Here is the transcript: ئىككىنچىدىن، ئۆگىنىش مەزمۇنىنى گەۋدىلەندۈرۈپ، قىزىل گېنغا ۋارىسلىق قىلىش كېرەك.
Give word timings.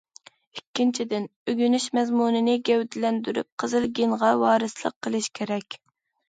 ئىككىنچىدىن، 0.59 1.27
ئۆگىنىش 1.51 1.85
مەزمۇنىنى 1.97 2.55
گەۋدىلەندۈرۈپ، 2.71 3.49
قىزىل 3.65 3.87
گېنغا 4.01 4.33
ۋارىسلىق 4.47 4.97
قىلىش 5.09 5.31
كېرەك. 5.43 5.81